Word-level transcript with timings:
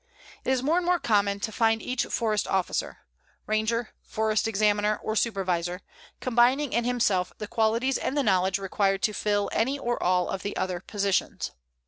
It 0.43 0.49
is 0.49 0.63
more 0.63 0.77
and 0.77 0.85
more 0.87 0.97
common 0.97 1.39
to 1.41 1.51
find 1.51 1.79
each 1.79 2.05
Forest 2.07 2.47
Officer 2.47 3.01
Ranger, 3.45 3.89
Forest 4.01 4.47
Examiner, 4.47 4.97
or 5.03 5.15
Supervisor 5.15 5.81
combining 6.19 6.73
in 6.73 6.85
himself 6.85 7.31
the 7.37 7.45
qualities 7.45 7.99
and 7.99 8.17
the 8.17 8.23
knowledge 8.23 8.57
required 8.57 9.03
to 9.03 9.13
fill 9.13 9.47
any 9.53 9.77
or 9.77 10.01
all 10.01 10.27
of 10.29 10.41
the 10.41 10.57
other 10.57 10.79
positions. 10.79 11.51